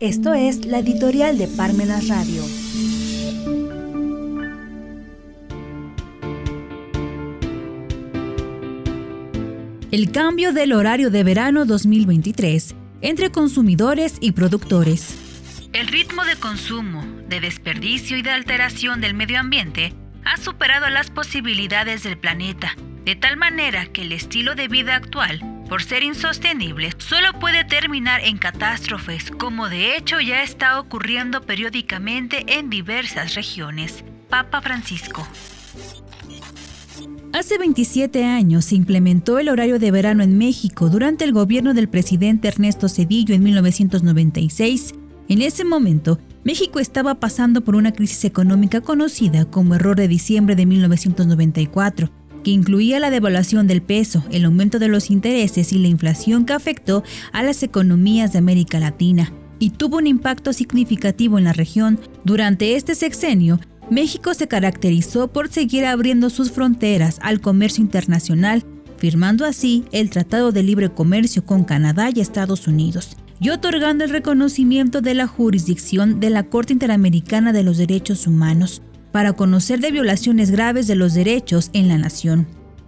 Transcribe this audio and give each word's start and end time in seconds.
Esto 0.00 0.32
es 0.32 0.64
la 0.64 0.78
editorial 0.78 1.38
de 1.38 1.48
Parmenas 1.48 2.06
Radio. 2.06 2.44
El 9.90 10.12
cambio 10.12 10.52
del 10.52 10.72
horario 10.72 11.10
de 11.10 11.24
verano 11.24 11.64
2023 11.64 12.76
entre 13.00 13.32
consumidores 13.32 14.18
y 14.20 14.30
productores. 14.30 15.16
El 15.72 15.88
ritmo 15.88 16.24
de 16.24 16.36
consumo, 16.36 17.04
de 17.28 17.40
desperdicio 17.40 18.16
y 18.16 18.22
de 18.22 18.30
alteración 18.30 19.00
del 19.00 19.14
medio 19.14 19.40
ambiente 19.40 19.94
ha 20.24 20.36
superado 20.36 20.88
las 20.90 21.10
posibilidades 21.10 22.04
del 22.04 22.18
planeta, 22.18 22.76
de 23.04 23.16
tal 23.16 23.36
manera 23.36 23.86
que 23.86 24.02
el 24.02 24.12
estilo 24.12 24.54
de 24.54 24.68
vida 24.68 24.94
actual 24.94 25.57
por 25.68 25.82
ser 25.82 26.02
insostenible, 26.02 26.90
solo 26.98 27.32
puede 27.38 27.64
terminar 27.64 28.22
en 28.24 28.38
catástrofes, 28.38 29.30
como 29.30 29.68
de 29.68 29.96
hecho 29.96 30.20
ya 30.20 30.42
está 30.42 30.80
ocurriendo 30.80 31.42
periódicamente 31.42 32.44
en 32.58 32.70
diversas 32.70 33.34
regiones. 33.34 34.04
Papa 34.28 34.60
Francisco. 34.60 35.26
Hace 37.32 37.58
27 37.58 38.24
años 38.24 38.64
se 38.64 38.74
implementó 38.74 39.38
el 39.38 39.48
horario 39.48 39.78
de 39.78 39.90
verano 39.90 40.22
en 40.22 40.38
México 40.38 40.88
durante 40.88 41.24
el 41.24 41.32
gobierno 41.32 41.74
del 41.74 41.88
presidente 41.88 42.48
Ernesto 42.48 42.88
Cedillo 42.88 43.34
en 43.34 43.42
1996. 43.42 44.94
En 45.28 45.42
ese 45.42 45.64
momento, 45.64 46.18
México 46.42 46.78
estaba 46.78 47.16
pasando 47.16 47.60
por 47.60 47.76
una 47.76 47.92
crisis 47.92 48.24
económica 48.24 48.80
conocida 48.80 49.44
como 49.44 49.74
error 49.74 49.96
de 49.96 50.08
diciembre 50.08 50.56
de 50.56 50.64
1994 50.64 52.10
que 52.48 52.54
incluía 52.54 52.98
la 52.98 53.10
devaluación 53.10 53.66
del 53.66 53.82
peso, 53.82 54.24
el 54.30 54.46
aumento 54.46 54.78
de 54.78 54.88
los 54.88 55.10
intereses 55.10 55.70
y 55.74 55.78
la 55.78 55.88
inflación 55.88 56.46
que 56.46 56.54
afectó 56.54 57.04
a 57.30 57.42
las 57.42 57.62
economías 57.62 58.32
de 58.32 58.38
América 58.38 58.80
Latina 58.80 59.34
y 59.58 59.68
tuvo 59.68 59.98
un 59.98 60.06
impacto 60.06 60.54
significativo 60.54 61.36
en 61.36 61.44
la 61.44 61.52
región. 61.52 62.00
Durante 62.24 62.74
este 62.74 62.94
sexenio, 62.94 63.60
México 63.90 64.32
se 64.32 64.48
caracterizó 64.48 65.28
por 65.28 65.50
seguir 65.50 65.84
abriendo 65.84 66.30
sus 66.30 66.50
fronteras 66.50 67.18
al 67.20 67.42
comercio 67.42 67.84
internacional, 67.84 68.64
firmando 68.96 69.44
así 69.44 69.84
el 69.92 70.08
Tratado 70.08 70.50
de 70.50 70.62
Libre 70.62 70.88
Comercio 70.88 71.44
con 71.44 71.64
Canadá 71.64 72.08
y 72.14 72.20
Estados 72.20 72.66
Unidos, 72.66 73.14
y 73.40 73.50
otorgando 73.50 74.04
el 74.04 74.10
reconocimiento 74.10 75.02
de 75.02 75.12
la 75.12 75.26
jurisdicción 75.26 76.18
de 76.18 76.30
la 76.30 76.44
Corte 76.44 76.72
Interamericana 76.72 77.52
de 77.52 77.62
los 77.62 77.76
Derechos 77.76 78.26
Humanos, 78.26 78.80
para 79.18 79.32
conocer 79.32 79.80
de 79.80 79.90
violaciones 79.90 80.52
graves 80.52 80.86
de 80.86 80.94
los 80.94 81.12
derechos 81.12 81.70
en 81.72 81.88
la 81.88 81.98
nación. 81.98 82.46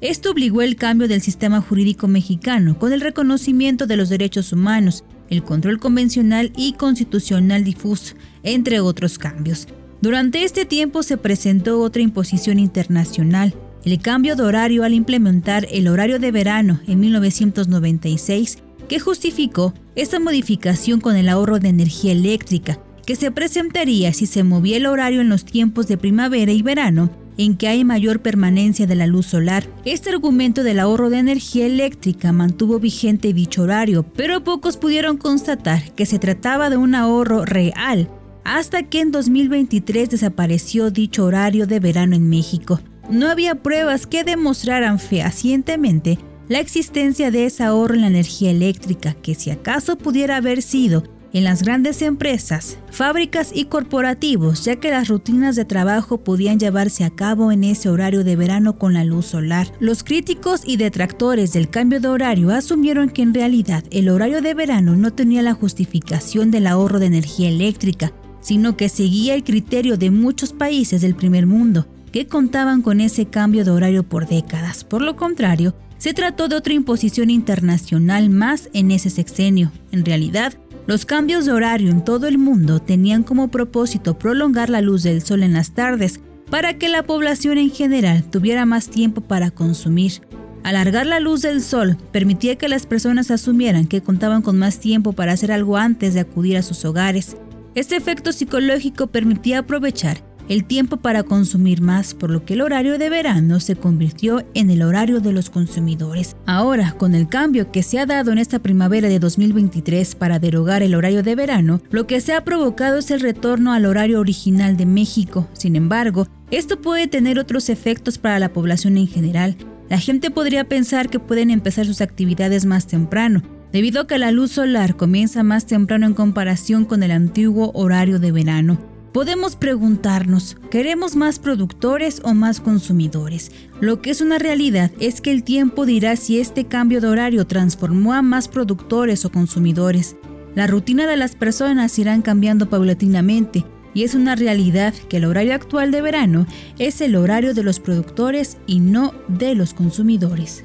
Esto 0.00 0.30
obligó 0.30 0.62
el 0.62 0.76
cambio 0.76 1.08
del 1.08 1.20
sistema 1.20 1.60
jurídico 1.60 2.06
mexicano 2.06 2.78
con 2.78 2.92
el 2.92 3.00
reconocimiento 3.00 3.88
de 3.88 3.96
los 3.96 4.08
derechos 4.08 4.52
humanos, 4.52 5.02
el 5.30 5.42
control 5.42 5.80
convencional 5.80 6.52
y 6.56 6.74
constitucional 6.74 7.64
difuso, 7.64 8.14
entre 8.44 8.78
otros 8.78 9.18
cambios. 9.18 9.66
Durante 10.00 10.44
este 10.44 10.64
tiempo 10.64 11.02
se 11.02 11.16
presentó 11.16 11.80
otra 11.80 12.02
imposición 12.02 12.60
internacional, 12.60 13.52
el 13.84 13.98
cambio 13.98 14.36
de 14.36 14.44
horario 14.44 14.84
al 14.84 14.94
implementar 14.94 15.66
el 15.72 15.88
horario 15.88 16.20
de 16.20 16.30
verano 16.30 16.78
en 16.86 17.00
1996, 17.00 18.58
que 18.88 19.00
justificó 19.00 19.74
esta 19.96 20.20
modificación 20.20 21.00
con 21.00 21.16
el 21.16 21.28
ahorro 21.28 21.58
de 21.58 21.70
energía 21.70 22.12
eléctrica 22.12 22.78
que 23.06 23.16
se 23.16 23.30
presentaría 23.30 24.12
si 24.12 24.26
se 24.26 24.44
movía 24.44 24.76
el 24.76 24.86
horario 24.86 25.20
en 25.20 25.28
los 25.28 25.44
tiempos 25.44 25.88
de 25.88 25.96
primavera 25.96 26.52
y 26.52 26.62
verano, 26.62 27.10
en 27.38 27.56
que 27.56 27.68
hay 27.68 27.84
mayor 27.84 28.20
permanencia 28.20 28.86
de 28.86 28.94
la 28.94 29.06
luz 29.06 29.26
solar. 29.26 29.66
Este 29.84 30.10
argumento 30.10 30.62
del 30.62 30.78
ahorro 30.78 31.10
de 31.10 31.18
energía 31.18 31.66
eléctrica 31.66 32.32
mantuvo 32.32 32.78
vigente 32.78 33.32
dicho 33.32 33.62
horario, 33.62 34.04
pero 34.16 34.44
pocos 34.44 34.76
pudieron 34.76 35.16
constatar 35.16 35.92
que 35.92 36.06
se 36.06 36.18
trataba 36.18 36.70
de 36.70 36.76
un 36.76 36.94
ahorro 36.94 37.44
real, 37.44 38.08
hasta 38.44 38.82
que 38.82 39.00
en 39.00 39.12
2023 39.12 40.10
desapareció 40.10 40.90
dicho 40.90 41.24
horario 41.24 41.66
de 41.66 41.80
verano 41.80 42.16
en 42.16 42.28
México. 42.28 42.80
No 43.10 43.28
había 43.28 43.56
pruebas 43.56 44.06
que 44.06 44.24
demostraran 44.24 44.98
fehacientemente 44.98 46.18
la 46.48 46.60
existencia 46.60 47.30
de 47.30 47.46
ese 47.46 47.64
ahorro 47.64 47.94
en 47.94 48.02
la 48.02 48.06
energía 48.08 48.50
eléctrica, 48.50 49.14
que 49.14 49.34
si 49.34 49.50
acaso 49.50 49.96
pudiera 49.96 50.36
haber 50.36 50.60
sido 50.60 51.04
en 51.32 51.44
las 51.44 51.62
grandes 51.62 52.02
empresas, 52.02 52.78
fábricas 52.90 53.52
y 53.54 53.64
corporativos, 53.66 54.64
ya 54.64 54.76
que 54.76 54.90
las 54.90 55.08
rutinas 55.08 55.56
de 55.56 55.64
trabajo 55.64 56.22
podían 56.22 56.58
llevarse 56.58 57.04
a 57.04 57.10
cabo 57.10 57.52
en 57.52 57.64
ese 57.64 57.88
horario 57.88 58.24
de 58.24 58.36
verano 58.36 58.78
con 58.78 58.94
la 58.94 59.04
luz 59.04 59.26
solar. 59.26 59.72
Los 59.80 60.04
críticos 60.04 60.62
y 60.66 60.76
detractores 60.76 61.52
del 61.52 61.70
cambio 61.70 62.00
de 62.00 62.08
horario 62.08 62.50
asumieron 62.50 63.08
que 63.08 63.22
en 63.22 63.34
realidad 63.34 63.84
el 63.90 64.08
horario 64.08 64.42
de 64.42 64.54
verano 64.54 64.96
no 64.96 65.12
tenía 65.12 65.42
la 65.42 65.54
justificación 65.54 66.50
del 66.50 66.66
ahorro 66.66 66.98
de 66.98 67.06
energía 67.06 67.48
eléctrica, 67.48 68.12
sino 68.40 68.76
que 68.76 68.88
seguía 68.88 69.34
el 69.34 69.44
criterio 69.44 69.96
de 69.96 70.10
muchos 70.10 70.52
países 70.52 71.00
del 71.00 71.14
primer 71.14 71.46
mundo, 71.46 71.86
que 72.12 72.26
contaban 72.26 72.82
con 72.82 73.00
ese 73.00 73.26
cambio 73.26 73.64
de 73.64 73.70
horario 73.70 74.02
por 74.02 74.28
décadas. 74.28 74.84
Por 74.84 75.00
lo 75.00 75.16
contrario, 75.16 75.74
se 75.96 76.12
trató 76.12 76.48
de 76.48 76.56
otra 76.56 76.74
imposición 76.74 77.30
internacional 77.30 78.28
más 78.28 78.68
en 78.74 78.90
ese 78.90 79.08
sexenio. 79.08 79.70
En 79.92 80.04
realidad, 80.04 80.52
los 80.86 81.06
cambios 81.06 81.44
de 81.44 81.52
horario 81.52 81.90
en 81.90 82.04
todo 82.04 82.26
el 82.26 82.38
mundo 82.38 82.80
tenían 82.80 83.22
como 83.22 83.48
propósito 83.48 84.18
prolongar 84.18 84.68
la 84.68 84.80
luz 84.80 85.02
del 85.04 85.22
sol 85.22 85.42
en 85.42 85.52
las 85.52 85.72
tardes 85.72 86.20
para 86.50 86.76
que 86.76 86.88
la 86.88 87.04
población 87.04 87.58
en 87.58 87.70
general 87.70 88.24
tuviera 88.24 88.66
más 88.66 88.88
tiempo 88.88 89.20
para 89.20 89.50
consumir. 89.50 90.22
Alargar 90.64 91.06
la 91.06 91.20
luz 91.20 91.42
del 91.42 91.62
sol 91.62 91.96
permitía 92.12 92.56
que 92.56 92.68
las 92.68 92.86
personas 92.86 93.30
asumieran 93.30 93.86
que 93.86 94.02
contaban 94.02 94.42
con 94.42 94.58
más 94.58 94.78
tiempo 94.78 95.12
para 95.12 95.32
hacer 95.32 95.52
algo 95.52 95.76
antes 95.76 96.14
de 96.14 96.20
acudir 96.20 96.56
a 96.56 96.62
sus 96.62 96.84
hogares. 96.84 97.36
Este 97.74 97.96
efecto 97.96 98.32
psicológico 98.32 99.06
permitía 99.06 99.60
aprovechar 99.60 100.22
el 100.48 100.64
tiempo 100.64 100.96
para 100.96 101.22
consumir 101.22 101.80
más, 101.80 102.14
por 102.14 102.30
lo 102.30 102.44
que 102.44 102.54
el 102.54 102.60
horario 102.60 102.98
de 102.98 103.10
verano 103.10 103.60
se 103.60 103.76
convirtió 103.76 104.44
en 104.54 104.70
el 104.70 104.82
horario 104.82 105.20
de 105.20 105.32
los 105.32 105.50
consumidores. 105.50 106.36
Ahora, 106.46 106.92
con 106.98 107.14
el 107.14 107.28
cambio 107.28 107.70
que 107.70 107.82
se 107.82 107.98
ha 107.98 108.06
dado 108.06 108.32
en 108.32 108.38
esta 108.38 108.58
primavera 108.58 109.08
de 109.08 109.18
2023 109.18 110.14
para 110.14 110.38
derogar 110.38 110.82
el 110.82 110.94
horario 110.94 111.22
de 111.22 111.34
verano, 111.34 111.80
lo 111.90 112.06
que 112.06 112.20
se 112.20 112.34
ha 112.34 112.44
provocado 112.44 112.98
es 112.98 113.10
el 113.10 113.20
retorno 113.20 113.72
al 113.72 113.86
horario 113.86 114.20
original 114.20 114.76
de 114.76 114.86
México. 114.86 115.48
Sin 115.52 115.76
embargo, 115.76 116.26
esto 116.50 116.80
puede 116.80 117.06
tener 117.06 117.38
otros 117.38 117.68
efectos 117.68 118.18
para 118.18 118.38
la 118.38 118.52
población 118.52 118.96
en 118.96 119.08
general. 119.08 119.56
La 119.88 119.98
gente 119.98 120.30
podría 120.30 120.64
pensar 120.64 121.08
que 121.08 121.18
pueden 121.18 121.50
empezar 121.50 121.86
sus 121.86 122.00
actividades 122.00 122.66
más 122.66 122.86
temprano, 122.86 123.42
debido 123.72 124.02
a 124.02 124.06
que 124.06 124.18
la 124.18 124.30
luz 124.30 124.52
solar 124.52 124.96
comienza 124.96 125.42
más 125.42 125.66
temprano 125.66 126.06
en 126.06 126.14
comparación 126.14 126.84
con 126.84 127.02
el 127.02 127.10
antiguo 127.10 127.72
horario 127.74 128.18
de 128.18 128.32
verano. 128.32 128.91
Podemos 129.12 129.56
preguntarnos, 129.56 130.56
¿queremos 130.70 131.16
más 131.16 131.38
productores 131.38 132.22
o 132.24 132.32
más 132.32 132.60
consumidores? 132.60 133.52
Lo 133.78 134.00
que 134.00 134.10
es 134.10 134.22
una 134.22 134.38
realidad 134.38 134.90
es 135.00 135.20
que 135.20 135.30
el 135.30 135.44
tiempo 135.44 135.84
dirá 135.84 136.16
si 136.16 136.40
este 136.40 136.64
cambio 136.64 137.02
de 137.02 137.08
horario 137.08 137.46
transformó 137.46 138.14
a 138.14 138.22
más 138.22 138.48
productores 138.48 139.26
o 139.26 139.30
consumidores. 139.30 140.16
La 140.54 140.66
rutina 140.66 141.06
de 141.06 141.18
las 141.18 141.34
personas 141.34 141.98
irán 141.98 142.22
cambiando 142.22 142.70
paulatinamente 142.70 143.66
y 143.92 144.04
es 144.04 144.14
una 144.14 144.34
realidad 144.34 144.94
que 145.10 145.18
el 145.18 145.26
horario 145.26 145.54
actual 145.54 145.90
de 145.90 146.00
verano 146.00 146.46
es 146.78 147.02
el 147.02 147.14
horario 147.14 147.52
de 147.52 147.64
los 147.64 147.80
productores 147.80 148.56
y 148.66 148.80
no 148.80 149.12
de 149.28 149.54
los 149.54 149.74
consumidores. 149.74 150.64